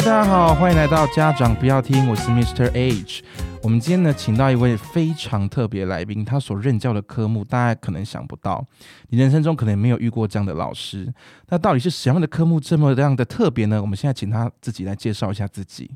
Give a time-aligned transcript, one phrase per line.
[0.00, 2.72] 大家好，欢迎来到家长不要听，我是 Mr.
[2.72, 3.22] H。
[3.62, 8.64] 我们今天呢，请到一位非常特别来宾，他所任教的科目，大家可能想不到，
[9.10, 11.12] 你人生中可能没有遇过这样的老师。
[11.50, 13.78] 那到底是什么样的科目这么样的特别呢？
[13.82, 15.94] 我们现在请他自己来介绍一下自己。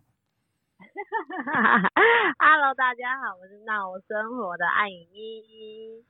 [2.39, 6.05] Hello，大家好，我是闹生活的艾颖依。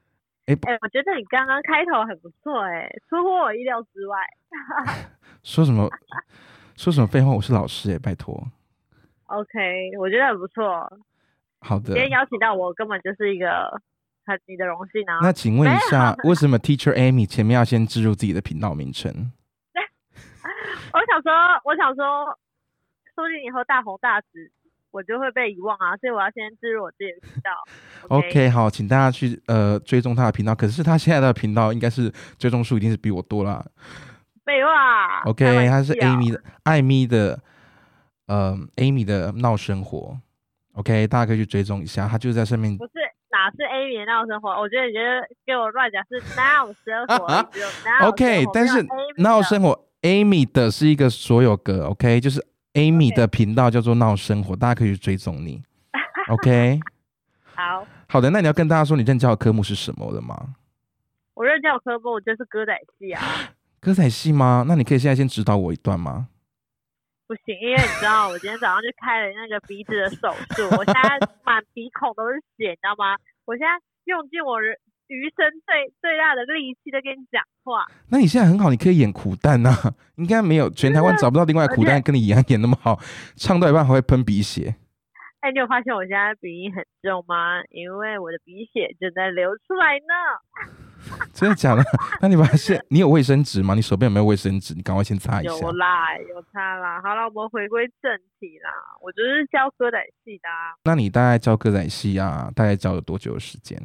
[0.47, 4.19] 哎哎、我觉得你刚刚开头很不错，哎，出乎我意料之外。
[5.45, 5.89] 说什么
[6.77, 7.33] 说什么废话？
[7.33, 8.35] 我是老师哎，拜托。
[9.27, 10.65] OK，我觉得很不错。
[11.61, 13.81] 好的今，天邀请到我，根本就是一个
[14.27, 15.21] 很你的荣幸啊。
[15.23, 19.11] 那请问一下， 为什么 Teacher Amy 前面要先置入自己的频道名称？
[20.93, 21.33] 我想说，
[21.65, 22.27] 我想说，
[23.15, 24.51] 说不定以后大红大紫，
[24.91, 27.51] 我就会被遗忘啊，所以我要先置入我自己的频道。
[28.15, 30.55] OK，好，请大家去呃追踪他的频道。
[30.55, 33.65] 可是他现在的频道应该是追踪数一定是比我多啦。
[34.45, 35.23] 废话。
[35.25, 37.41] OK，他是 Amy 的艾米的
[38.27, 40.19] 呃 Amy 的闹生活。
[40.75, 42.93] OK，大家可以去追踪一下，他就是在上面不是
[43.31, 44.51] 哪是 Amy 的闹生活？
[44.51, 48.85] 我觉得你觉得给我乱讲是闹生活，OK，但是
[49.19, 55.63] 闹生活 Amy 的是一个所有格，OK，就是 Amy 的频道叫做闹生活，大家可以去追踪你。
[56.29, 56.81] OK，
[57.55, 60.55] 好，好的，那你要跟大家说你任教的科目是什么了吗？
[61.35, 63.23] 我任教科目就是歌仔戏啊，
[63.85, 64.65] 歌仔戏吗？
[64.67, 66.29] 那你可以现在先指导我一段吗？
[67.29, 73.15] 不行，因为你知道我今天早上就开了那个鼻子的手术，我现在满鼻孔都是血，你知道吗？
[73.45, 74.75] 我现在用尽我人
[75.09, 77.85] 余生最最大的力气在跟你讲话。
[78.09, 79.69] 那你现在很好，你可以演苦旦呐、
[80.17, 82.99] 应该没有全台湾找不到另外苦旦跟你一样演那么好，
[83.37, 84.77] 唱到一半还会喷鼻血。
[85.41, 87.61] 哎，你有发现我现在鼻音很重吗？
[87.69, 90.84] 因为我的鼻血正在流出来呢。
[91.33, 91.83] 真的假的？
[92.21, 93.75] 那你把它现，你有卫生纸吗？
[93.75, 94.75] 你手边有没有卫生纸？
[94.75, 95.73] 你赶快先擦一下有。
[95.73, 97.01] 啦，有擦啦。
[97.03, 98.71] 好了，我们回归正题啦。
[99.01, 100.75] 我就是教歌仔戏的啊。
[100.85, 103.79] 那你大概教歌仔戏啊，大概教了多久的时间？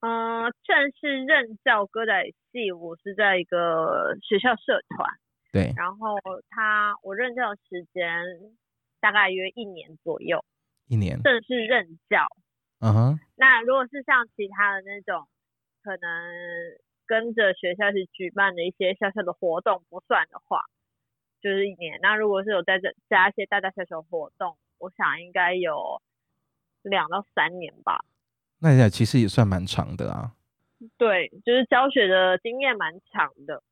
[0.00, 2.12] 嗯、正式任教歌仔
[2.52, 5.08] 戏，我是在一个学校社团，
[5.50, 6.16] 对，然后
[6.50, 8.22] 他我任教的时间
[9.00, 10.44] 大概约一年左右，
[10.86, 11.20] 一年。
[11.22, 12.26] 正式任教。
[12.78, 15.26] 嗯哼，那如果是像其他的那种，
[15.86, 16.10] 可能
[17.06, 20.64] 跟着学校去举办的一些小小的活动不算的话，
[21.40, 22.00] 就是一年。
[22.02, 26.02] 那如果是有在这加一些大大小小活动，我想应该有
[26.82, 28.04] 两到三年吧。
[28.58, 30.32] 那也其实也算蛮长的啊。
[30.98, 33.62] 对，就是教学的经验蛮长的。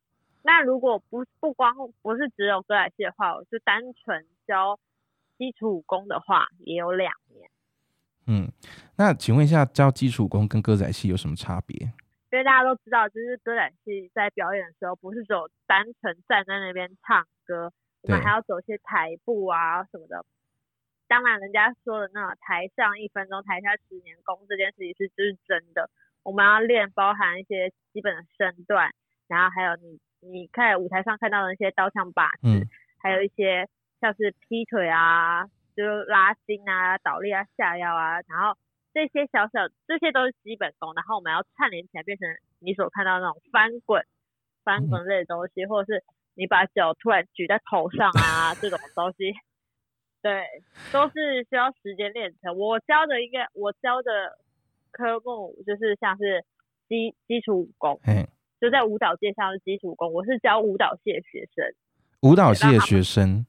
[0.43, 4.79] 那如果不不光不是只有歌仔戏的话，我就单纯教
[5.37, 7.51] 基础武功的话，也有两年。
[8.27, 8.51] 嗯，
[8.97, 11.93] 那请问一下，教基础功跟歌仔戏有什么差别？
[12.35, 17.73] 因为大家都知道，就是歌仔戏在表演的时候，不是只有单纯站在那边唱歌，
[18.03, 20.27] 我们对还要走一些台步啊什么的。
[21.07, 25.89] 当然，人家说的那种台上一分钟，台下十年功这件事情是就是真的。
[26.25, 28.91] 我们要练包含一些基本的身段，
[29.29, 32.69] 然后还有你你看舞台上看到的那些刀枪把子，嗯
[32.99, 33.69] 还有一些
[34.01, 35.45] 像是劈腿啊，
[35.77, 38.57] 就是拉筋啊、倒立啊、下腰啊，然后
[38.95, 42.29] 这些小小这些都是基本功，然后我们要串联起来变成
[42.61, 44.07] 你所看到的那种翻滚、
[44.63, 49.35] 翻滚类的东西，或者是你把脚突然举在头上啊这种东西，
[50.23, 50.47] 对，
[50.93, 52.57] 都是需要时间练成。
[52.57, 54.39] 我教的应该我教的
[54.93, 56.45] 科目就是像是
[56.89, 58.29] 基基础武功，嘿，
[58.61, 61.75] 就在舞蹈界上是基础武功，我是教舞蹈系的学生。
[62.23, 63.45] 舞蹈系的学生，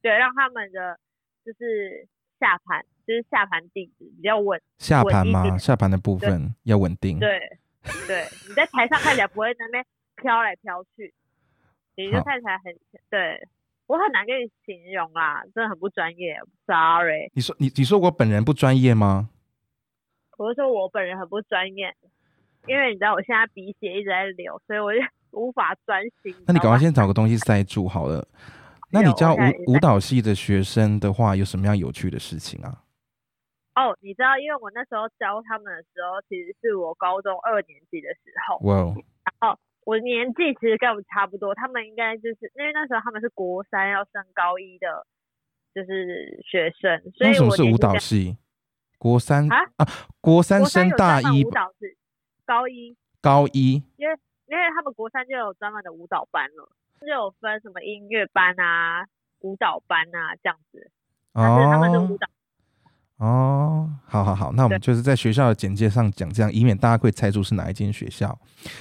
[0.00, 0.98] 对，让他们的
[1.44, 2.08] 就是
[2.40, 4.60] 下盘，就是下盘地址比较稳。
[4.78, 5.58] 下盘吗？
[5.58, 7.18] 下盘的部分要稳定。
[7.18, 7.38] 对，
[8.06, 9.84] 对，你在台上看起来不会在那边
[10.16, 11.12] 飘来飘去，
[11.96, 12.74] 你就看起来很
[13.10, 13.48] 对。
[13.86, 17.30] 我很难跟你形容啊，真的很不专业，sorry。
[17.34, 19.28] 你说你你说我本人不专业吗？
[20.38, 21.94] 我是说我本人很不专业，
[22.66, 24.98] 因为你知道我现在鼻血一直在流，所以我就
[25.32, 26.34] 无法专心。
[26.46, 28.26] 那你赶快先找个东西塞住好了。
[28.90, 32.83] 那你教舞舞蹈系的学生的话，有什么样有趣的事情啊？
[33.74, 38.94] 哦，你知道，因为我那时候教他们的时候，其实是我高中二年级的时候，哇
[39.40, 45.04] 哦，我年纪其实跟我们差不多，他们应该就是因为那时候他们是国三要升高一的，
[45.74, 48.38] 就是学生，所那以什么是舞蹈系？
[48.96, 49.58] 国三啊
[50.20, 51.96] 国三国三升大一舞蹈是
[52.46, 54.16] 高一，高一因为
[54.46, 59.04] 因为他们国三就有专门的舞蹈班了，就有分什么音乐班啊、
[59.40, 60.90] 舞蹈班啊这样子，
[61.34, 62.28] 但是他们是舞哦蹈。
[62.28, 62.33] 哦，
[63.18, 68.38] 好好好，那我们就是在学校的简介上讲这样，以免大家会猜出是哪一间学校，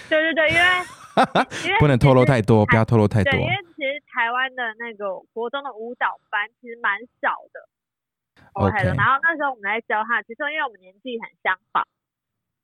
[0.10, 0.50] 对对对，
[1.66, 3.40] 因为不能透露太多，不要透露太多对，。
[3.42, 7.70] 因为其实台湾的那个国中的舞蹈班其实蛮少的。
[8.54, 11.86] OK 然后那时候我们在教他，其实因为我们年纪很相仿，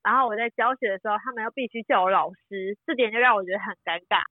[0.03, 4.21] 然后我在教学的时候，他们又必须叫我老师，这点就让我觉得很尴尬。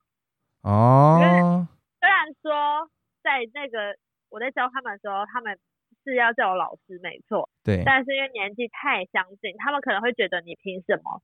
[0.62, 1.66] 哦，
[1.98, 2.90] 虽然说
[3.22, 3.96] 在那个
[4.30, 5.58] 我在教他们的时候，他们
[6.04, 11.22] 是要叫我老师没错，对，但是因为年纪太相近，他们可能会觉得你凭什么？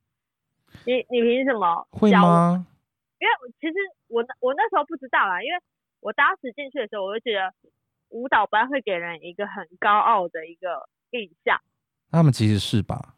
[0.85, 2.11] 你你凭什么会？
[2.13, 2.67] 吗？
[3.21, 3.75] 因为其实
[4.09, 5.59] 我那我那时候不知道啦，因为
[6.01, 7.53] 我当时进去的时候，我就觉得
[8.11, 11.61] 舞蹈班会给人一个很高傲的一个印象，
[12.11, 13.14] 他们其实是吧？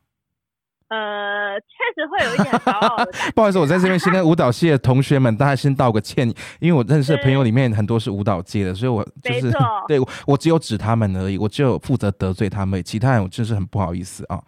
[0.88, 3.30] 呃，确实会有一点 高傲的感觉。
[3.34, 6.28] 不好意思，我在这边先跟舞蹈系的同学们，大家先道个歉，
[6.60, 9.50] 因为我认识的朋友里面很多是舞蹈界的，所以我就是
[9.88, 14.38] 对我我只有指他们而已，我只有负责得罪他们，其他人我真是很不好意思啊。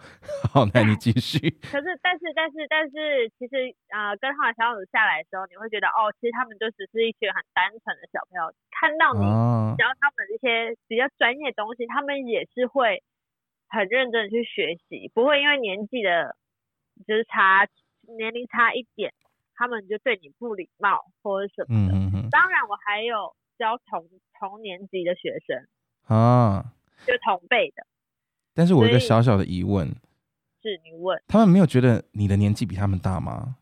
[0.53, 1.39] 好，那你继续。
[1.73, 13.03] 可是，但是，但是，但是，其实，呃，跟他们相处下来的时候，你会觉得，哦，其实他们就只是一群很单纯的小朋友，看到你哦，教他们一些比较专业的东西，他们也是会
[13.69, 16.37] 很认真的去学习，不会因为年纪的，
[17.07, 17.69] 就是差
[18.17, 19.13] 年龄差一点，
[19.55, 21.95] 他们就对你不礼貌或者什么的。
[21.95, 25.67] 嗯嗯嗯，当然，我还有教同同年级的学生，
[26.07, 26.73] 啊，
[27.07, 27.87] 就同辈的，
[28.55, 29.87] 但是我有一个小小的疑问，
[30.63, 33.57] 是你问，他们没有觉得你的年纪比他们大吗？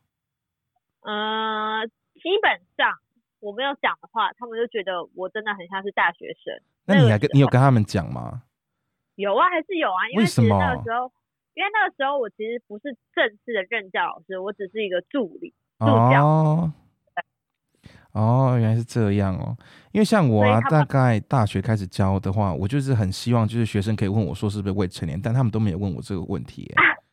[1.00, 2.98] 呃，基本上
[3.40, 6.60] 我没有讲的话，他们就觉得我真的很像是大学生。
[6.84, 8.42] 那你还跟你有跟他们讲吗？
[9.16, 11.10] 有啊，还是有啊，因为为其实什么那个时候，
[11.54, 15.52] 因为那个时候我其实不是正式的任教老师，我只是一个助理。
[15.78, 16.72] 助教哦，
[18.12, 19.56] 哦，原来是这样哦。
[19.92, 26.74] 因为像我大概大学开始教的话，我就是很希望就是学生可以问我说是不是未成年，但他们都没有问我这个问题耶。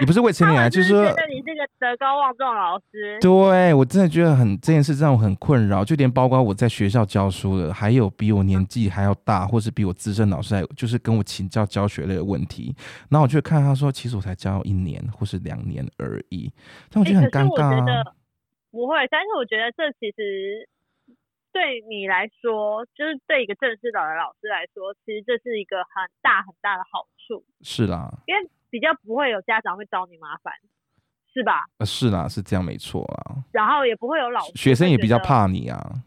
[0.00, 3.18] 你不是未成年啊，就是是说觉，得你是个德高望重的老师。
[3.20, 12.74] 对我真的觉得很这件事让我很困扰，就连包括我在学校教书的，还有比我年纪还要大，或是比我资深老师来，就是跟我请教教学类的问题，
[13.10, 16.50] 然后我就会看他说，其实我才教一年或是两年而已，
[16.90, 17.78] 但我觉得很尴尬啊。
[17.78, 18.14] 觉得
[18.70, 20.68] 不会，但是我觉得这其实
[21.52, 30.54] 对你来说，就是对一个正式的老师来说，其实这是一个很大很大的好处，是啦，因为比较不会有家长会找你麻烦，
[31.34, 31.66] 是吧？
[31.78, 33.44] 呃是啦，是这样没错啊。
[33.52, 36.02] 然后也不会有老师学生也比较怕你啊。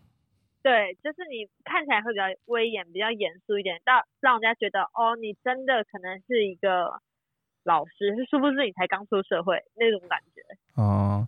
[0.61, 7.01] 对，就是你看起来会比较威严、比较严肃一点，让让人家觉得哦，你真的可能是一个
[7.65, 10.41] 老师，是不是你才刚出社会那种感觉，
[10.81, 11.27] 哦、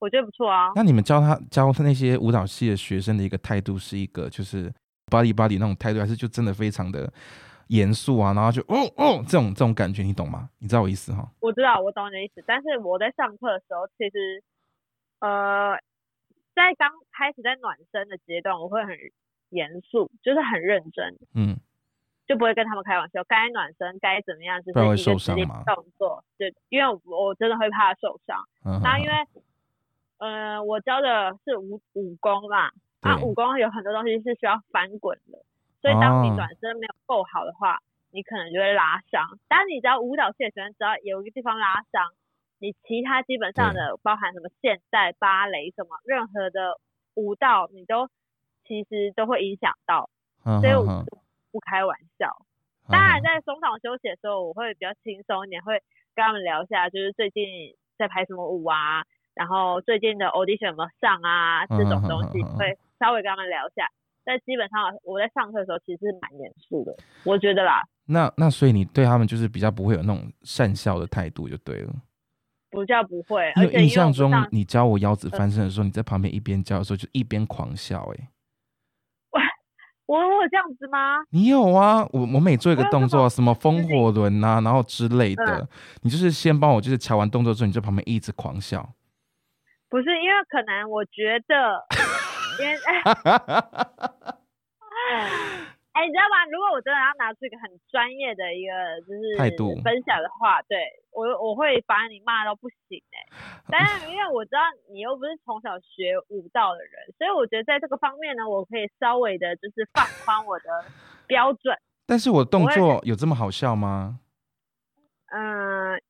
[0.00, 0.72] 我觉得不错啊。
[0.74, 4.68] 那你们教他教他那些舞蹈系的学生的一个态度是一个就是
[5.06, 7.12] body body 那种态度，还是就真的非常的
[7.68, 8.32] 严肃啊？
[8.34, 10.50] 然后就哦哦这种这种感觉，你懂吗？
[10.58, 11.28] 你知道我意思哈？
[11.40, 14.42] 我知道，我懂你的意思，但是我在上课的时候，其实
[15.20, 15.76] 呃，
[16.54, 18.96] 在刚开始在暖身的阶段，我会很
[19.50, 21.56] 严肃，就是很认真，嗯，
[22.26, 28.44] 就不会跟他们开玩笑，该暖身该怎么样，就是一个指令受伤吗动作，对，因为我我真的会怕受伤。
[28.64, 29.12] 嗯那因为
[30.18, 32.70] 呃，我教的是武武功嘛，
[33.00, 35.38] 啊，武功有很多东西是需要翻滚的，
[35.86, 37.78] 所以当你哦转身没有够好的话，
[38.10, 39.38] 你可能就会拉伤。
[39.46, 42.10] 当然，你只要舞蹈系的学生，只要有一个地方拉伤，
[42.58, 46.80] 你其他基本上的包含什么现代芭蕾什么任何的
[47.14, 48.08] 舞蹈，你都
[48.66, 50.10] 其实都会影响到，
[50.44, 51.04] 嗯所以我
[51.52, 52.34] 不开玩笑。
[52.88, 55.80] 嗯当然，在中场休息的时候，我会比较轻松一点，会
[56.16, 57.46] 跟他们聊一下，就是最近
[57.96, 63.88] 在排什么舞啊，然后最近的 audition 有没有上啊，这种东西会稍微跟他们聊一下。
[64.26, 71.94] 但基本上我在上课的时候其实是蛮严肃的，我觉得啦，那那所以你对他们就是比较不会有那种善笑的态度就对了。
[72.68, 78.28] 不叫不会，因为而且印象中你教我腰子翻身的时候，你在旁边一边教的时候就一边狂笑、 欸，
[80.06, 81.24] 我我有这样子吗？
[81.30, 82.06] 你有啊？
[82.12, 85.68] 我我每做一个动作，什么风火轮啊，然后之类的，嗯
[86.02, 88.92] 你就是先帮我就是瞧完动作之后，你在旁边一直狂笑。
[89.88, 91.86] 不是，因为可能我觉得，
[92.58, 92.76] 因为
[95.96, 96.44] 哎，你知道吗？
[96.52, 100.76] 如果我真的要拿出一个很专业的一个就是态度分享的话，对
[101.10, 103.16] 我我会把你骂到不行哎、
[103.68, 104.60] 但是因为我知道
[104.92, 110.84] 你又不是从小学舞蹈的人，所以我觉得在这个方面呢，我可以稍微的就是放宽我的
[111.26, 111.74] 标准。
[112.06, 114.20] 但是我动作有这么好笑吗？
[115.32, 116.00] 嗯，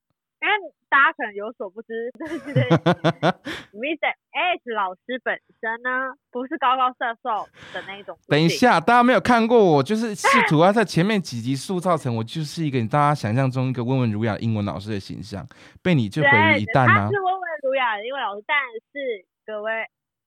[0.47, 2.39] 因为大家可能有所不知， 就是
[3.75, 4.07] Mr.
[4.31, 8.17] H 老师本身呢，不是高高瘦瘦的那一种。
[8.29, 15.45] 等一，下，大家没有看过我，就是试图要在前面几集塑造成我就是一个大家想象中一个温文儒雅的英文老师的形象，
[15.83, 17.21] 被你就毁于一旦啊他是！
[17.21, 18.57] 温文儒雅的英文老师，但
[18.93, 19.73] 是各位，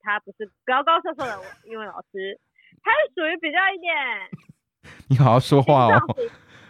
[0.01, 2.37] 他不是高高瘦瘦的英文老师，
[2.83, 3.95] 他是属于比较一点
[5.07, 6.01] 你好好说话哦，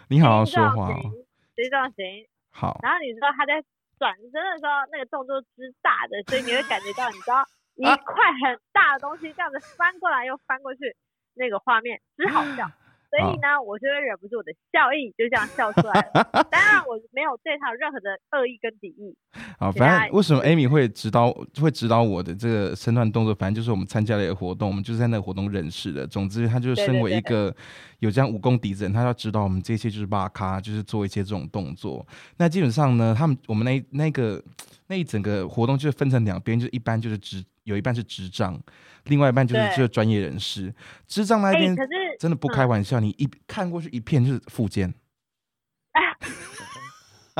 [0.08, 1.00] 你好好说话哦。
[1.02, 1.10] 型
[1.56, 2.26] 形状型。
[2.50, 3.62] 好，然后你知道他在
[3.98, 7.44] 转身的时候，那个动作之大的，所以你会感觉到，你知道
[7.76, 10.96] 一啊块很大的东西这样子翻过来又翻过去，
[11.34, 12.70] 那个画面之好笑。
[13.10, 16.46] 所以呢，我就会忍不住我的笑意，就这样笑出来了。
[16.48, 19.16] 当然，我没有对他有任何的恶意跟敌意。
[19.58, 23.34] 好，反正为什么 Amy 会指导会指导我的这个身段动作？
[23.34, 26.06] 反正就是我们参加了一个活动，我们就是在那个活动认识的。
[26.06, 27.54] 总之，他就是身为一个
[27.98, 32.06] 有这样武功底子的人，他要指导我们这些就是巴咖，就是做一些这种动作。
[32.36, 34.42] 那基本上呢，他们我们那那个
[34.86, 38.60] 那一整个活动就是分成两边，就是一般就是智有一半是智障，
[39.04, 40.74] 另外一半就是对就是专业人士。
[41.06, 44.92] 智障那边可是真的不开玩笑，你一看过去一片就是附件。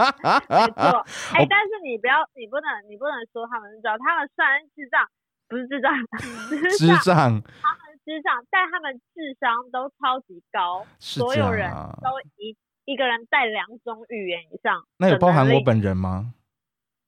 [0.01, 1.05] 没错，
[1.37, 5.07] 哎、但是你不要，你不能，你不能说他们是智障，他们虽然智障，
[5.49, 5.93] 不是智障，
[6.79, 11.99] 智障，他们智障，但他们智商都超级高，所有人啊。
[12.01, 12.09] 都
[12.39, 14.87] 一一个人带两种语言以上。
[14.97, 15.61] 那有包含我？
[15.61, 16.33] 本人吗？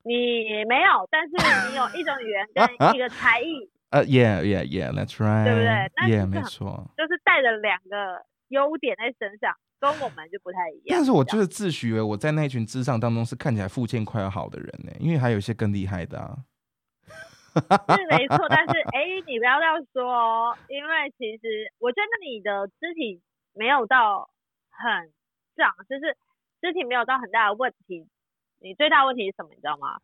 [0.04, 6.90] 你没有，但是你有一种语言跟一个才艺，呃、e yeah, yeah, that's right，对不对那 Yeah，没错。
[6.96, 10.98] 就是带着两个优点在身上，跟我们就不太一样。
[10.98, 16.36] 但是我就是自诩为我在那群智障当中是看起来附件快要好的人呢，因为还有一些更厉害的啊。
[17.54, 23.20] 是没错， 但是哎、你不要这样说哦，因为其实我觉得你的肢体
[23.54, 24.30] 没有到
[24.70, 25.12] 很
[25.54, 26.16] 胀，就是
[26.60, 28.08] 肢体没有到很大的问题。
[28.62, 29.50] 你最大问题是什么？
[29.50, 29.98] 你知道吗？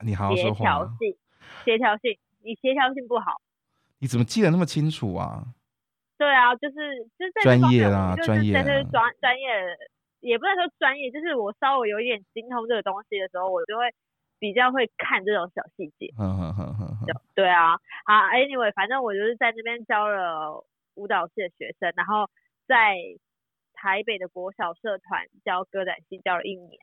[0.00, 1.16] 你好好协说话啊，调性，
[1.64, 3.40] 协调性，你协调性不好。
[4.00, 5.44] 你怎么记得那么清楚啊？
[6.16, 6.74] 对啊，就是
[7.18, 9.48] 就是在专业啦我就是专业在这啊专专业，
[10.20, 13.92] 也不能说专业，就是我稍微有一点精通这个东西的时候，我就会
[14.38, 16.12] 比较会看这种小细节。
[16.16, 22.30] 哼哼哼哼哼，对啊，好，anyway，反正我就是在那边教了舞蹈系的学生，然后
[22.66, 22.96] 在
[23.74, 26.80] 台北的国小社团教歌仔戏教了一年。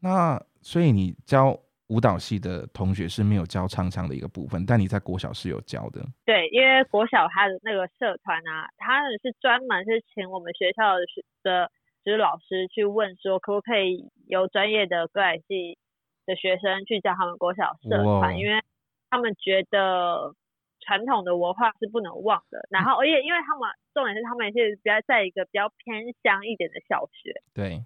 [0.00, 6.04] 那所以你教舞蹈系的同学是没有教唱腔的一个部分，但你在国小是有教的。
[6.24, 11.70] 对，因为国小他的那个社团啊，他们是专门是请我们学校的学的，
[12.04, 15.78] 就是老师去问说，可不可以有专业的歌仔戏
[16.26, 18.62] 的学生去教他们国小社团，因为
[19.08, 20.34] 他们觉得
[20.80, 22.66] 传统的文化是不能忘的。
[22.68, 27.80] 然后，而且因为他们重点是他们也是比较在一个比较偏乡一点的小学，对，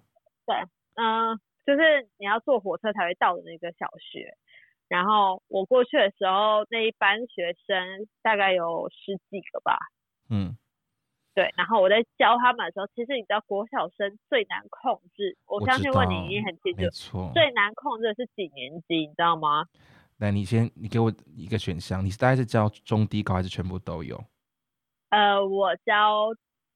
[0.95, 4.35] 嗯、就是你要坐火车才会到的那个小学。
[4.89, 9.77] 然后我过去的时候，那一班学生大概有十几个吧，
[10.29, 10.55] 嗯，
[11.33, 11.51] 对。
[11.57, 17.31] 然后我在教他们的时候，其实你知道国小生最难控制，我我相信问你道一定很清楚。
[17.33, 19.65] 最难控制的是几年级，你知道吗？
[20.17, 24.23] 来，你先，你给我一个选项，你大概是教中低高还是全部都有？
[25.09, 26.29] 呃，我教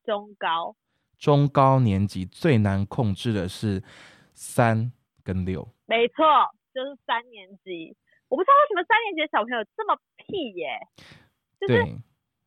[0.04, 0.76] 中高，
[1.20, 3.84] 中高年级最难控制的是
[4.38, 4.94] 三
[5.26, 5.68] 跟六。
[5.88, 6.24] 没错，
[6.72, 7.98] 就是三年级。
[8.30, 10.78] 我不知道为什么三年级的小朋友这么屁耶、
[11.60, 11.96] 就是对，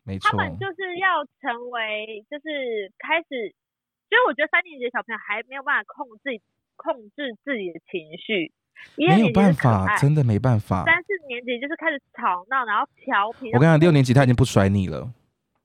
[0.04, 0.30] 没错。
[0.30, 3.50] 他们就是要成为，就是开始，
[4.06, 6.38] 所以我觉得三年级的小朋友还没有办法控制
[6.76, 8.52] 控制自己的情绪，
[8.94, 10.84] 没有办法，真的没办法。
[10.84, 13.50] 三四年级就是开始吵闹，然后调皮。
[13.50, 15.10] 我跟你讲，六年级他已经不甩你了。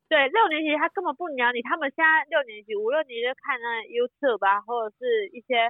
[0.08, 5.67] 对六年级他根本不鸟你，他们现在六年级、五六年级就看那 YouTube 啊，或者是一些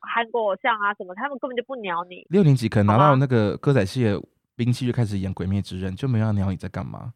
[0.00, 2.26] 韩国偶像啊什么，他们根本就不鸟你。
[2.30, 4.20] 六年级可能拿到那个歌仔戏的
[4.56, 7.12] 兵器，就开始演《鬼灭之刃》，就没有要鸟你在干嘛。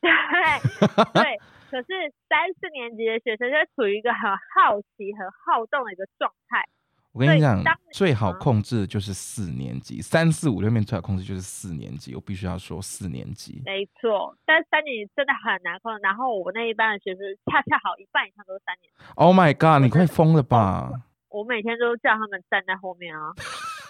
[0.00, 0.10] 对
[1.12, 1.38] 对，
[1.70, 1.88] 可是
[2.28, 6.64] 三四年级的学生就处于一个很好奇、很好动的一个状态。
[7.12, 12.14] 我跟你讲，最好嗯控制的就是四年级，三四五六面最好控制就是四年级。
[12.14, 13.60] 我必须要说四年级。
[13.64, 16.00] 没错，但三年级真的很难控制。
[16.02, 19.82] 然后我那一班的学生恰恰好一半以上都是三年级，Oh my god！
[19.82, 20.92] 你快疯了吧？
[21.30, 23.32] 我每天都叫他们站在后面啊。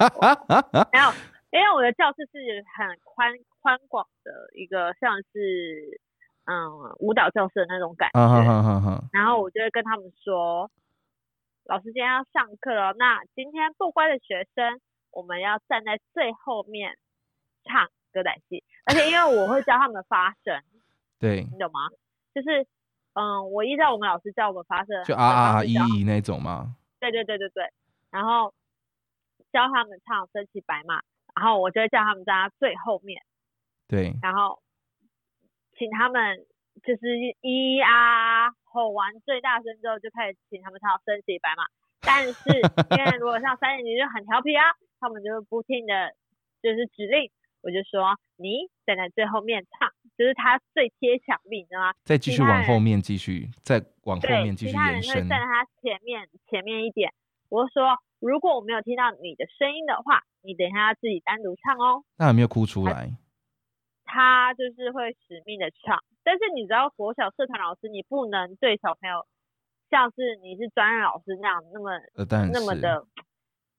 [0.93, 1.13] 没有，
[1.51, 6.01] 因为我的教室是很宽宽广的一个，像是
[6.47, 8.21] 嗯舞蹈教室的那种感觉。
[9.13, 10.71] 然后我就会跟他们说，
[11.65, 14.81] 老师今天要上课了，那今天不乖的学生，
[15.11, 16.97] 我们要站在最后面
[17.65, 20.63] 唱歌仔戏，而且因为我会教他们发声，
[21.21, 21.89] 对，你懂吗？
[22.35, 22.67] 就是
[23.13, 26.77] 嗯，我依照我们老师教我们发声，就啊啊啊一一一那种吗？
[27.01, 27.73] 对对对对对，
[28.11, 28.55] 然后
[29.51, 31.01] 教他们唱《身骑白马》，
[31.35, 33.23] 然后我就会叫他们站在最后面，
[33.89, 34.63] 对，然后
[35.77, 36.39] 请他们
[36.85, 37.01] 就是
[37.43, 41.65] 咿啊吼完最大声之后，就开始请他们唱《身骑白马》。
[42.03, 42.33] 但是
[42.97, 44.65] 因为如果像三年级就很调皮啊，
[45.01, 46.15] 他们就不听的，
[46.63, 47.31] 就是指令，
[47.63, 51.95] 我就说你站在最后面唱，就是他最贴墙壁，你知道吗？
[52.05, 55.29] 再继续往后面继续，再往后，面继续其他人延伸会站。
[55.31, 57.11] 在他前面前面一点。
[57.49, 62.05] 我就说，如果我没有听到你的声音的话，你等一下要自己单独唱哦。
[62.19, 63.17] 那有没有哭出来？
[64.05, 69.25] 他就是会使命的唱，但是你知道国小社团老师，你不能对小朋友
[69.89, 72.27] 像是你是专任老师那样那么呃。
[72.53, 73.07] 那么的，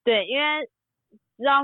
[0.02, 0.66] 对，因为
[1.38, 1.62] 知道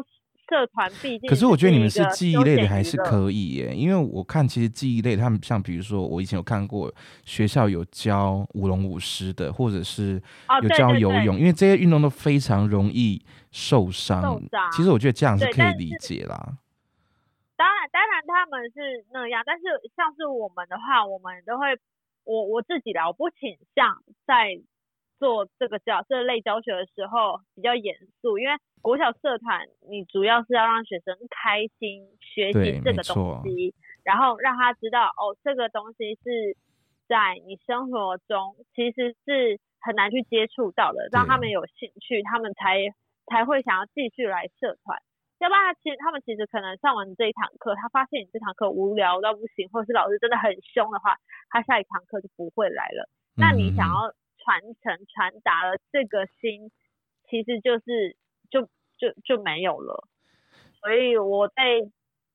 [0.48, 6.92] 社团毕竟可是我觉得你们是记忆类的还是可以耶，因为我看其实记忆类，他们像比如说我以前有看过
[7.24, 14.22] 学校有教舞龙舞狮的，或者是哦，有对对对教游泳，因为这些运动都非常容易受伤。
[14.22, 16.56] 受伤其实我觉得这样是可以理解啦。
[17.56, 19.64] 当然，当然他们是那样，但是
[19.96, 21.66] 像是我们的话，我们都会，
[22.24, 24.60] 我我自己啦，我不倾向在
[25.18, 36.56] 做这个教这类教学的时候比较严肃，因为国小社团你主要是要让学生开心学对习这个东西，然后让他知道哦，这个东西是
[37.08, 42.94] 在你生活中其实是很难去接触到的，让他们有兴趣，他们才
[43.26, 44.98] 才会想要继续来社团。
[45.38, 51.16] 要不然，其实他们其实可能上完这一堂课，他发现你这堂课无聊到不行，或者是老师真的很凶的话，
[51.48, 53.08] 他下一堂课就不会来了。
[53.36, 54.12] 那你想嗯要
[54.48, 56.70] 传承、传达了这个心，
[57.28, 58.16] 其实就是
[58.48, 58.62] 就
[58.96, 60.08] 就就没有了。
[60.80, 61.54] 所以我在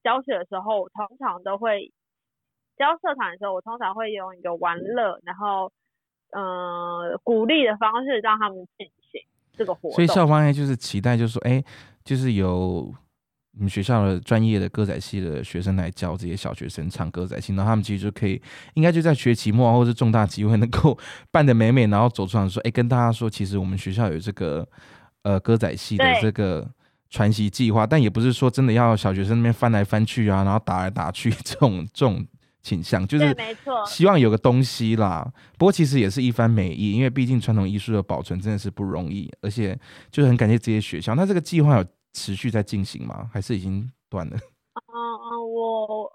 [0.03, 1.91] 教学的时候，我通常都会
[2.77, 5.72] 教社团的时候，我通常会用一个玩乐，然后
[6.29, 9.22] 呃鼓励的方式让他们进行
[9.53, 9.91] 这个活动。
[9.93, 11.63] 所以校方呢就是期待，就是说，哎、
[12.03, 12.93] 就是有
[13.53, 18.41] 你们学校的专业的歌仔戏的学生来教这些小学生唱歌仔戏，然后他们其实就可以，
[18.74, 20.98] 应该就在学期末啊或者是重大机会能够
[21.31, 24.67] 办得美美，然后走出来说，哎、跟大家说，其实我们学校有这个
[25.24, 26.69] 呃歌仔戏的这个。
[27.10, 32.25] 传习计划，但也不是说真的要小学生那边翻来翻去啊，然后打来打去这种这种
[32.63, 35.31] 倾向，就是，没错，希望有个东西啦。
[35.59, 41.13] 不过其实也是一番美意，因为毕竟传统艺术的保存真的是不容易，而且就是很感谢这些学校。
[41.13, 43.29] 那这个计划有持续在进行吗？
[43.33, 44.37] 还是已经断了？
[44.37, 46.13] 嗯嗯，我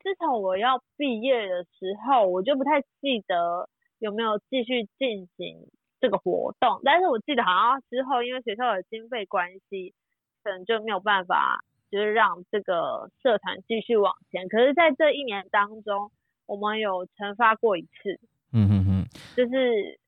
[0.00, 5.68] 自从我要毕业的时候，我就不太记得有没有继续进行
[6.00, 9.94] 这个活动，但是我记得好像之后因为学校的经费关系，
[10.42, 14.48] 可能就没有办法，就是让这个社团继续往前。
[14.48, 16.12] 可是，在这一年当中，
[16.46, 18.20] 我们有惩罚过一次，
[18.52, 19.06] 嗯哼哼。
[19.36, 19.98] 就是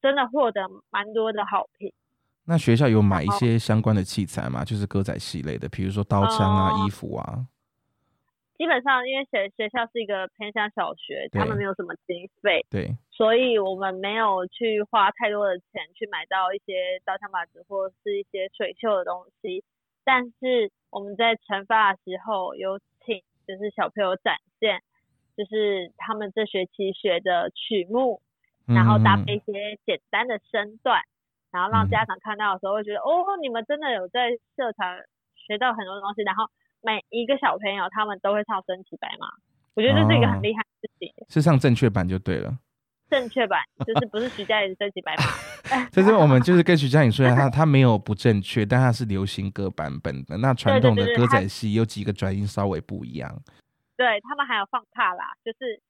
[0.00, 1.92] 真的获得蛮多的好评。
[2.48, 4.64] 那学校有买一些相关的器材吗？
[4.64, 6.86] 就是歌仔戏类的，比如说刀枪啊、哦。
[6.86, 7.46] 衣服啊。
[8.56, 19.62] 基本上，因为学学校是一个偏向小学，他对们没有什么经费，对，所以我们没有去花太多的钱去买到一些刀枪把子或是一些水袖的东西，
[20.02, 24.80] 但是我们在惩罚的时候有请就是小朋友展现，
[25.36, 28.22] 就是他们这学期学的曲目，
[28.64, 29.24] 然后搭嗯。
[29.26, 31.02] 配一些简单的身段，
[31.50, 34.98] 然后让家长看到的时候会觉得、哦，你们真的有在社团
[35.34, 36.44] 学到很多东西，然后
[36.82, 39.28] 每一个小朋友他们都会唱升旗白马，
[39.74, 41.12] 我觉得这是一个哦很厉害的事情。
[41.28, 42.58] 是上正确版就对了。
[43.10, 45.24] 正确版就是不是徐佳莹的身骑白马，
[45.88, 50.36] 在这边我们就是跟徐佳莹说一下，他他没有不正确，但他是流行歌版本的。
[50.36, 53.34] 那传统的歌仔戏有几个转音稍微不一样。
[53.96, 55.80] 对他们还有放帕啦，就是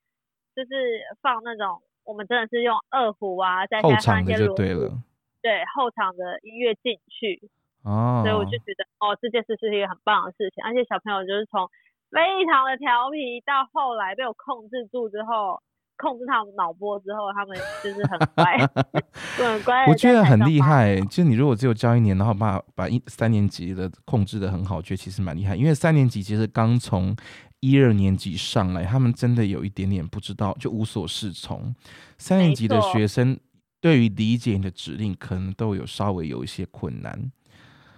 [0.55, 4.95] 就是放那种我们真的是用二胡啊，再后加上场的就一些锣鼓，
[5.41, 7.49] 对后场的音乐进去，
[7.83, 11.67] 哦，所以我就觉得哦，这件事是一个很棒的事情，而且小朋友就是从
[12.11, 15.61] 非常的调皮，到后来被我控制住之后，
[15.97, 18.57] 控制他们脑波之后，他们就是很乖，
[19.37, 19.85] 就很乖。
[19.87, 25.55] 我觉得很厉害、欸，就你如果只有教一年，然后把把一三年级的控制的很好，我觉得其实蛮厉害。
[25.55, 27.15] 因为三年级其实刚从
[27.59, 31.75] 一二年级上来，他们真的有一点点不知道，就无所适从。
[32.17, 33.37] 三年级的学生
[33.81, 37.31] 对于理解你的指令，可能都有稍微有一些困难。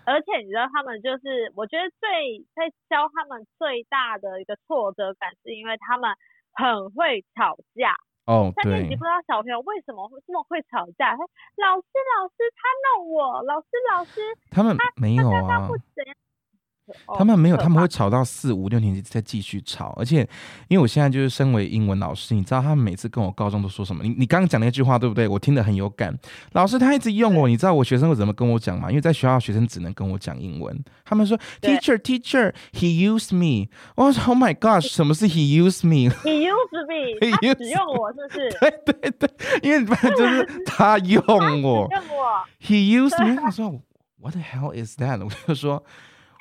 [0.05, 6.09] 而且你知道，他们就是我觉得最在教他们最大的一个挫折感，是因为他们
[6.53, 7.95] 很会吵架。
[8.25, 11.21] 哦，对三年级不，知道小朋友为什么会这么会吵架，他
[11.57, 12.61] 老师老师他
[12.97, 16.15] 弄我，老师老师他们没有啊刚刚不，怎样。
[17.05, 20.27] 哦他们没有，他们会吵到四五六年级再继续吵，而且
[20.67, 24.03] 因为我现在就是身为英文老师，你知道他们每次跟我高中都说什么？
[24.03, 25.27] 你你刚刚讲那句话对不对？
[25.27, 26.17] 我听得很有感。
[26.53, 28.89] 老师他一直用我，你知道我学生会怎么跟我讲吗？
[28.89, 33.69] 因为在学校学生只能跟我讲英文，他们说 Teacher Teacher he used me。
[33.95, 38.49] 我说 Oh my gosh， 什么是 he used me？He used me，He 使用我是不是？
[38.85, 39.29] 对对对，
[39.61, 41.89] 因为就是他用我用我
[42.61, 43.41] ，，he used me。
[43.43, 43.81] 我说
[44.19, 45.23] What the hell is that？
[45.23, 45.83] 我就说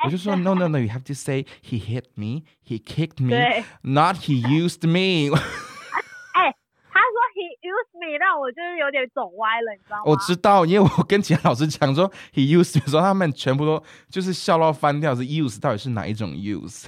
[0.05, 5.31] 我就说 no no no，you have to say he hit me，he kicked me，not，he used me。
[6.93, 10.03] 他说 he used me，让我就是有点走歪了，你知道吗？
[10.05, 16.87] 我知道，因为我跟其他老师讲说 he used me 的时候，他们全部都就是笑到翻掉，是 use 到底是哪一种 use，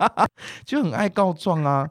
[0.64, 1.90] 就很爱告状啊。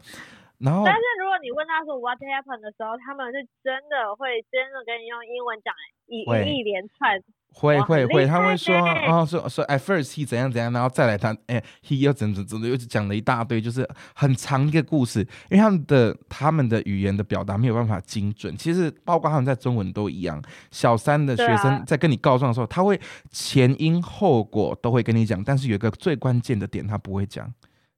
[0.60, 5.76] 然后但是如果你问他说 what happened 的时候，他们是真的会真的跟你用英文讲
[6.08, 7.20] 一一连串，
[7.54, 20.42] 会会会，他会说呢哦，说说 at first he 怎样怎样，然后再来他哎 he 又怎怎怎的，又讲了一大堆，就是很长一个故事，因为他们的他们的语言的表达没有办法精准，其实包括他们在中文都一样。
[20.72, 23.00] 小三的学生在跟你告状的时候，他会
[23.32, 27.52] 前因后果都会跟你讲，但是有一个最关键的点他不会讲。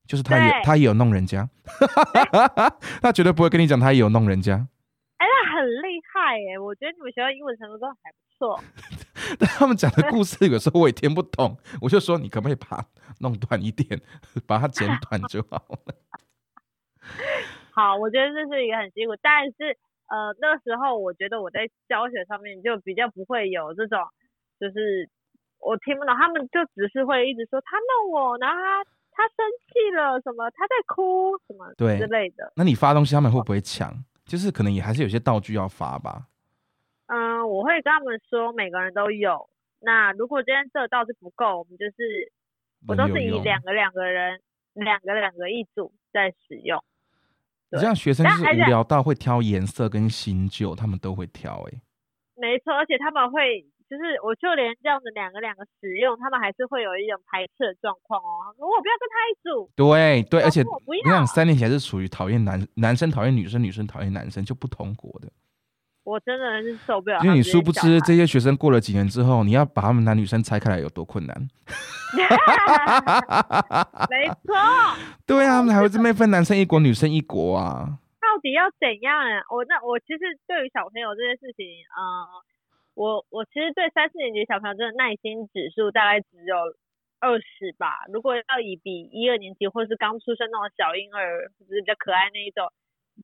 [0.06, 1.48] 就是他也他也有弄人家，
[3.02, 4.64] 他绝对不会跟你讲他也有弄人家，
[6.42, 6.58] 耶！
[6.58, 8.60] 我觉得你们学校英文程度都还不错。
[9.38, 12.86] 但他们讲的故事有时候我也听不懂，我就说你可不可以把它
[13.20, 14.00] 弄短一点，
[14.46, 15.94] 把它剪短就好了。
[17.72, 19.76] 好，我觉得这是一个很辛苦，但是
[20.08, 23.98] 呃那时候我觉得我在教学上面就比较不会有这种，
[24.60, 25.08] 就是
[25.58, 32.52] 我听不懂，他们就只是会一直说他弄我，然后他他生气了什么，他在哭什么对之类的。
[32.54, 33.92] 那你发东西他们会不会抢？
[34.26, 36.26] 就是可能也还是有些道具要发吧。
[37.06, 39.48] 嗯，我会跟他们说每个人都有。
[39.80, 42.32] 那如果今天这个道具不够，我们就是
[42.88, 44.40] 我都是以两个两个人
[44.74, 46.82] 两个两个一组在使用。
[47.70, 51.80] 你这样学生就是无聊到会挑颜色跟新旧，他们都会挑、欸。
[52.34, 58.54] 没错，而且他们会，就是我就连这样子两个两个使用，他们还是会有一种排斥的状况哦。
[58.58, 65.28] 我不要跟他一组，对对，而且我不要你想，三年前是属于讨厌男男生讨厌女生，女生讨厌男生，就不同国的。
[66.04, 67.36] 我真的是受不了因为。
[67.36, 71.36] 你殊不知，这些学生过了几年之后，你要把他们男女生拆开来有多困难。
[74.08, 74.54] 没错，
[75.26, 77.98] 对啊，他们还会这边分男生一国、女生一国啊。
[78.22, 79.42] 到底要怎样啊？
[79.50, 82.02] 我那我其实对于小朋友这件事情，呃，
[82.96, 86.56] 我我其实对三四年级小朋友真的耐心指数大概只有
[87.20, 88.08] 二十吧。
[88.10, 92.72] 如果要以比一二年级或是刚出生那种小婴儿，就是比较可爱那一种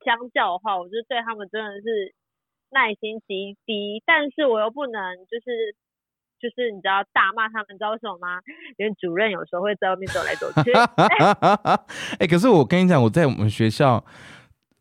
[0.04, 2.14] 相较的话，我就对他们真的是
[2.70, 4.02] 耐心极低。
[4.04, 5.74] 但是我又不能就是。
[6.42, 8.40] 就是你知道大骂他们，你知道为什么吗？
[8.76, 10.72] 因为主任有时候会在外面走来走去。
[12.18, 14.04] 哎、可是我跟你讲，我在我们学校，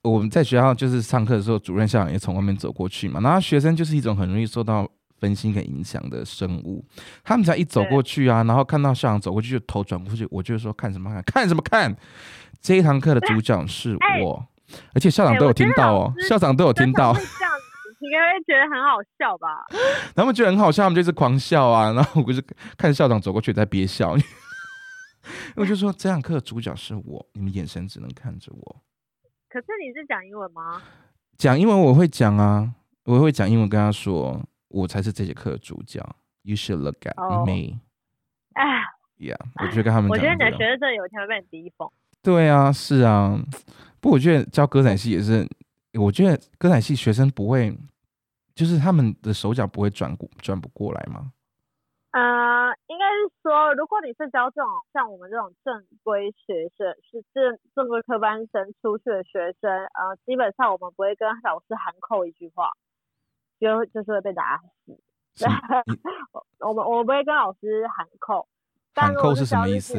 [0.04, 3.20] 我们在学校就是上课的时候，主任校长也从外面走过去嘛。
[3.20, 6.84] 然后学生就是一种很容易受到分心跟影响的生物，
[7.24, 11.96] 他们只要一走过去啊，然后看到校长走过去就头转过去，我就说看什么看，看什么看。
[12.60, 14.44] 这一堂课的主讲是哎我，
[14.94, 19.48] 而且校长都有听到哦，校长都有听到应该会觉得很好笑吧？
[20.16, 21.92] 他们觉得很好笑，他们就是狂笑啊。
[21.92, 22.44] 然后我就是
[22.76, 24.18] 看校长走过去在憋笑，
[25.56, 28.82] 我就说这堂课的主角是我，你们眼神只能看着我。
[29.52, 30.82] 可是你是讲英文吗？
[31.38, 36.00] 讲英文我会讲啊，我会讲英文跟他说，我才是这节课的主角。
[36.44, 37.82] You should look at 哦 me.
[38.54, 38.64] 哎
[39.18, 40.32] ，Yeah，我就跟他们我讲我。
[40.32, 41.92] 觉得你的学生真的有一天会被你逼疯。
[42.24, 43.38] 对啊，是啊。
[44.00, 45.46] 不过我觉得教歌仔戏也是，
[46.00, 47.78] 我觉得歌仔戏学生不会，
[48.56, 51.34] 就是他们的手脚不会转过转不过来吗？
[52.12, 62.70] 呃，应该是说，如果你是教这种像我们这种正规学生，是正正规科班生出去的学生，呃，基本上我们不会跟老师喊扣一句话，
[63.60, 65.00] 就就是会被打死。
[65.36, 65.96] 是你
[66.60, 68.46] 我们我们不会跟老师喊扣，
[68.94, 69.94] 但扣是什么意思？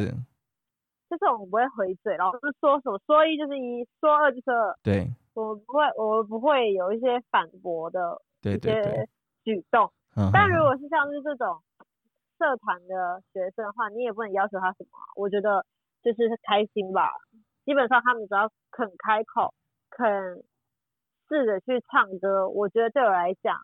[1.09, 9.09] 就是我们不会回嘴，老师说什么说一就是一，说二就是二，对我们不会我们不会有一些反驳的一对对对些。
[9.43, 9.91] 举动。
[10.15, 11.59] 嗯但如果是像是这种
[12.37, 15.65] 社团的学生的话，你也不能要求他什么啊、我觉得
[16.03, 17.09] 就是开心吧。
[17.65, 19.53] 基本上他们只要肯开口，
[19.89, 20.43] 肯
[21.29, 23.57] 试着去唱歌，我觉得对我来讲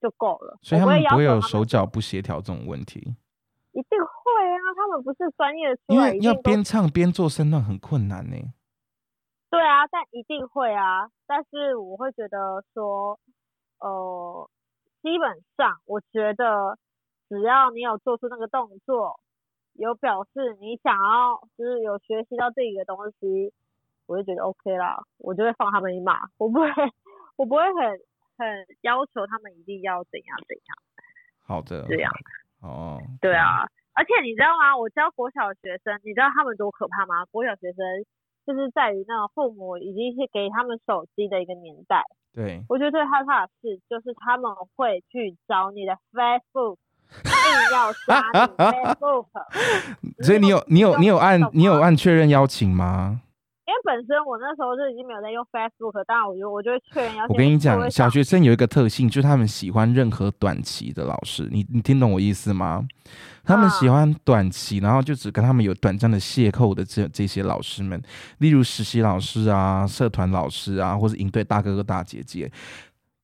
[0.00, 0.58] 就够了。
[0.62, 3.00] 所以他们不会有手脚不协调这种问题，
[3.72, 8.36] 一定会啊，他们不是专业的因为要边唱边做声段很困难呢。
[9.48, 11.08] 对啊，但一定会啊。
[11.26, 13.18] 但是我会觉得说，
[13.78, 14.50] 呃，
[15.02, 16.78] 基本上我觉得
[17.28, 19.18] 只要你有做出那个动作，
[19.74, 23.52] 有表示你想要就是有学习到自己的东西，
[24.06, 26.68] 我就觉得 OK 啦，我就会放他们一马，我不会
[27.36, 28.00] 我不会很
[28.38, 30.76] 很要求他们一定要怎样怎样。
[31.42, 32.10] 好的，这样
[32.60, 34.76] 好哦，对啊，而且你知道吗？
[34.76, 37.24] 我教国小学生，你知道他们多可怕吗？
[37.26, 38.04] 国小学生
[38.46, 42.02] 就是在于那种父母已经是给他们手机的一个年代。
[42.32, 46.76] 对，我觉得最害怕的事，就是他们会去找你的 Facebook，
[47.24, 47.30] 硬
[47.72, 48.22] 要刷
[50.22, 53.20] 所以你有你有你有按你有按确认邀请吗？
[53.66, 57.34] 因为本身我那时候就已经没有在用 Facebook，当然我就我就会确认邀请。
[57.34, 61.48] 我跟你讲，小学生有一个特性，就是他们喜欢任何短期的老师。
[61.50, 62.86] 你你听懂我意思吗？
[63.42, 68.00] 他们喜嗯欢短期，然后就只跟他们有短暂的邂逅的这这些老师们，
[68.38, 72.48] 例如实习老师啊、社团老师啊，或是营队大哥哥大姐姐，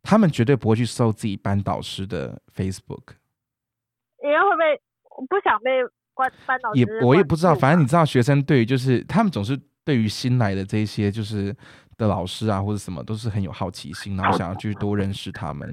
[0.03, 3.15] 他们绝对不会去搜自己班导师的 Facebook。
[4.23, 4.81] 因为会被
[5.17, 5.71] 我不想被
[6.15, 11.55] 关班导师也我也不知道，反正你知道，学生对于就是他们总是对于新来的这些就是
[11.97, 15.73] 的老师啊或者什么都是很有好奇心，然后想要去多认识他们。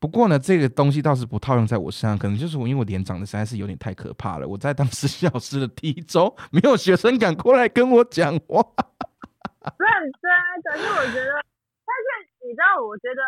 [0.00, 4.46] 不过呢，这个东西倒是不套用在我身上，可能就是我因为我脸长得实在是有点太可怕了。
[4.46, 8.60] 我在当实习老师的第一周，没有学生敢过来跟我讲话。
[9.80, 9.88] 认
[10.20, 10.28] 真，
[10.60, 11.40] 可是我觉得，
[11.88, 12.06] 但是
[12.44, 13.22] 你知道，我觉得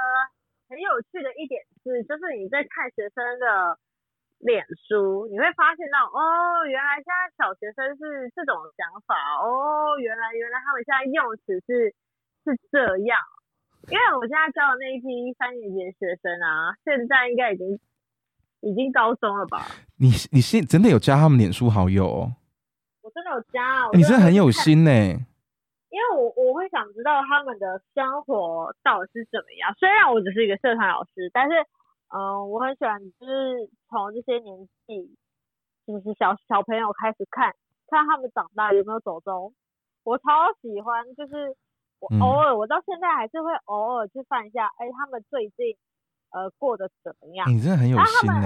[0.69, 3.79] 很有趣的一点是，就是你在看学生的
[4.39, 11.95] 脸书，你会发现到，哦，原来现在小学生是这种想法，哦，原来原来他们现在用词是
[12.45, 13.19] 是这样。
[13.89, 17.79] 因为我现在教的那一批三年级的学生啊，现在应该已经
[18.61, 19.67] 已经高中了吧？
[19.99, 22.33] 你你现真的有加他们脸书好友哦？
[23.03, 24.91] 我真的有加你真的很有心呢、
[25.91, 29.73] 因为我我会想知道他们的生活到底是怎么样。
[29.79, 31.55] 虽然我只是一个社团老师，但是
[32.09, 35.17] 嗯、呃我很喜欢就是从这些年纪，
[35.87, 37.55] 就是小小朋友开始看，
[37.89, 39.55] 看他们长大有没有走中。
[40.05, 40.25] 我超
[40.63, 41.57] 喜欢，就是
[41.99, 45.77] 我嗯偶尔、我到现在还是会偶尔去翻一下，哎，他们最近
[46.31, 47.51] 呃过得怎么样？
[47.51, 48.41] 你真的很有心呢、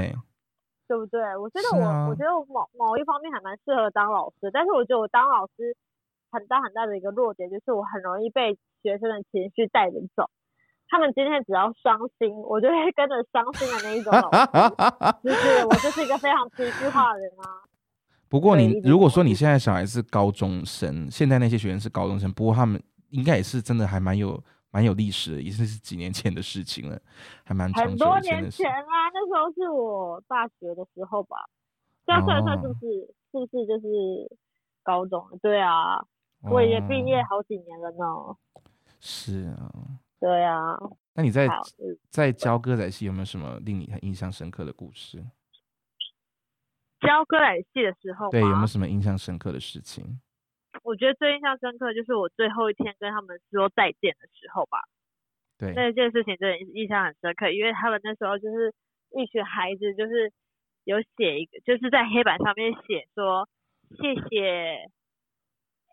[0.89, 1.37] 对不对？
[1.37, 5.77] 我觉得我、啊我觉得我某某一方面还蛮适合当老师，但是我觉得我当老师
[6.33, 10.31] 很大很大的一个弱点就是我很容易被学生的情绪带着走。
[10.91, 14.29] 他们今天只要伤心，我就会跟着伤心的那一种老
[15.23, 17.63] 师， 就是我就是一个非常情绪化的人啊。
[18.29, 27.01] 不过你如果说你现在小孩是高中生，现在那些学生是高中生，不过他们应该也是真的还蛮有蛮有历史的，也是是几年前的事情了，
[27.45, 28.69] 还蛮很多年前。
[28.69, 31.37] 啊，那时候是我大学的时候吧，
[32.05, 32.87] 这样算一算是不哦是、
[33.31, 34.37] 是不是就是
[34.83, 35.25] 高中？
[35.41, 36.05] 对啊，
[36.43, 38.37] 我也毕业哦好几年了呢。
[39.01, 39.71] 是啊。
[40.21, 40.77] 对啊，
[41.15, 41.49] 那你在
[42.11, 45.19] 在教歌仔戏有没有什么令你很印象深刻的故事？
[47.01, 50.21] 教歌仔戏的时候对，有没有什么印象深刻的事情？
[50.83, 54.85] 我觉得最印象深刻就是我最后一天跟他们说再见的时候吧。
[55.59, 58.73] 对，那件事情真的印象很深刻，因为他们那时候就是
[59.17, 60.33] 一群孩子，就是
[60.85, 63.49] 有写一个，就是在黑板上面写说
[63.97, 64.87] 谢谢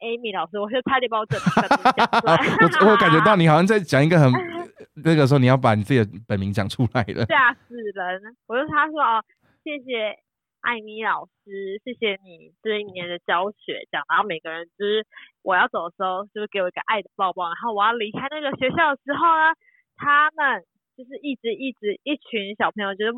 [0.01, 2.37] Amy 老师，我就差点把我整个本名讲出来。
[2.85, 4.31] 我我感觉到你好像在讲一个很
[5.03, 7.25] 那个时候你要把你自己的本名讲出来了。
[7.25, 8.35] 吓死人！
[8.47, 9.23] 我就他说哦，
[9.63, 10.17] 谢谢
[10.61, 15.05] 艾米老师，谢谢你这一年的教学，这样，然后每个人就是
[15.43, 19.53] 我要走的时候，就是给我一个爱的抱抱，然后我要离开那个学校的时候呢，
[19.97, 20.63] 他们
[20.97, 23.13] 就是一直一直一群小朋友就是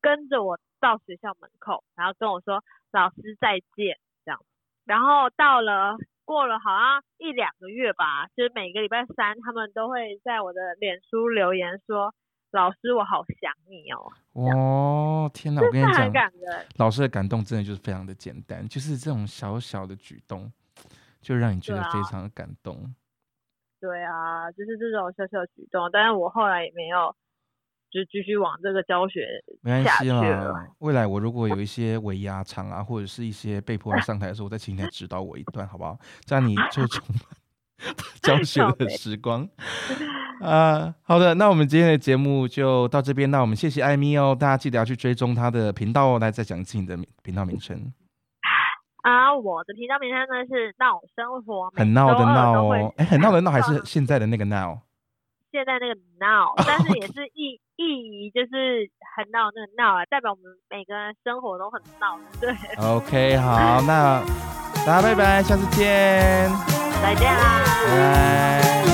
[0.00, 4.40] 跟着我到学校门口，然后跟我说老师再见这样，
[4.84, 5.96] 然后到了。
[6.24, 12.14] 过了好像一两个月吧，就是每个礼拜三，他们都会在我的脸书留言说
[12.50, 15.60] 老师，我好想你哦，哦，天哪！
[15.60, 16.30] 我跟你讲，
[16.76, 20.52] 老师的感动真的就是非常的简单，就是这种小小的举动，
[21.20, 22.94] 就让你觉得非常的感动。
[23.80, 27.14] 对啊，就是这种小小的举动，但是我后来也没有
[27.94, 29.20] 就继续往这个教学
[29.62, 35.96] 没关系啦了。，未来我如果有一些尾牙场啊，或者是一些被迫要上台的时候，我再请你来指导我一段，好不好？
[36.24, 39.48] 这样你就充满 教学的时光。
[40.42, 43.30] 啊、好的，那我们今天的节目就到这边。
[43.30, 46.18] 那我们谢谢艾米哦，大家记得要去追踪她的频道哦。
[46.18, 47.92] 来，再讲一次你的频道名称，
[49.02, 52.92] 啊，我的频道名称呢是闹生活，很闹的闹哦。
[52.96, 54.80] 哎，很闹的闹还是上现在的那个闹？
[55.54, 62.50] 现在那个闹，但是也 是意意义就是很闹那个闹啊，代表我们每个人生活都很闹，对
[62.82, 64.20] ，OK，好，那
[64.84, 66.50] 大家拜拜，下次见，
[67.00, 67.62] 再见啦。
[67.86, 68.93] 拜拜。